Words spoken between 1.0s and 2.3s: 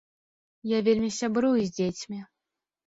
сябрую з дзецьмі.